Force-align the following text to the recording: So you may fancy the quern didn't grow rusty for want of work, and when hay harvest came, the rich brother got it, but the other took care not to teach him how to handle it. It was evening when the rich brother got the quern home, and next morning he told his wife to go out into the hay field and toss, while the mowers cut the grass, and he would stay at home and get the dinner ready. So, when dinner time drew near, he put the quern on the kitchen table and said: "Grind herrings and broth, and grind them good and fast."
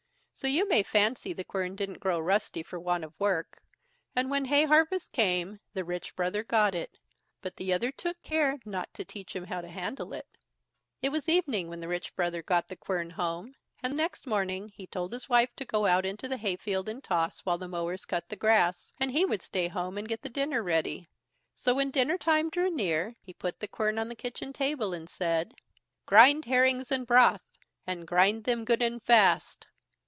So 0.33 0.47
you 0.47 0.67
may 0.67 0.81
fancy 0.81 1.33
the 1.33 1.43
quern 1.43 1.75
didn't 1.75 1.99
grow 1.99 2.19
rusty 2.19 2.63
for 2.63 2.79
want 2.79 3.03
of 3.03 3.13
work, 3.19 3.61
and 4.15 4.27
when 4.31 4.45
hay 4.45 4.65
harvest 4.65 5.11
came, 5.11 5.59
the 5.75 5.85
rich 5.85 6.15
brother 6.15 6.41
got 6.43 6.73
it, 6.73 6.97
but 7.43 7.55
the 7.57 7.71
other 7.71 7.91
took 7.91 8.19
care 8.23 8.57
not 8.65 8.91
to 8.95 9.05
teach 9.05 9.35
him 9.35 9.45
how 9.45 9.61
to 9.61 9.67
handle 9.67 10.13
it. 10.13 10.25
It 11.03 11.09
was 11.09 11.29
evening 11.29 11.69
when 11.69 11.79
the 11.79 11.87
rich 11.87 12.15
brother 12.15 12.41
got 12.41 12.67
the 12.67 12.75
quern 12.75 13.11
home, 13.11 13.53
and 13.83 13.95
next 13.95 14.25
morning 14.25 14.69
he 14.69 14.87
told 14.87 15.13
his 15.13 15.29
wife 15.29 15.55
to 15.57 15.65
go 15.65 15.85
out 15.85 16.07
into 16.07 16.27
the 16.27 16.37
hay 16.37 16.55
field 16.55 16.89
and 16.89 17.03
toss, 17.03 17.41
while 17.41 17.59
the 17.59 17.67
mowers 17.67 18.05
cut 18.05 18.27
the 18.27 18.35
grass, 18.35 18.91
and 18.99 19.11
he 19.11 19.23
would 19.23 19.43
stay 19.43 19.65
at 19.65 19.73
home 19.73 19.95
and 19.95 20.09
get 20.09 20.23
the 20.23 20.27
dinner 20.29 20.63
ready. 20.63 21.07
So, 21.55 21.75
when 21.75 21.91
dinner 21.91 22.17
time 22.17 22.49
drew 22.49 22.71
near, 22.71 23.15
he 23.21 23.31
put 23.35 23.59
the 23.59 23.67
quern 23.67 23.99
on 23.99 24.07
the 24.09 24.15
kitchen 24.15 24.53
table 24.53 24.91
and 24.91 25.07
said: 25.07 25.53
"Grind 26.07 26.45
herrings 26.45 26.91
and 26.91 27.05
broth, 27.05 27.43
and 27.85 28.07
grind 28.07 28.45
them 28.45 28.65
good 28.65 28.81
and 28.81 29.03
fast." 29.03 29.67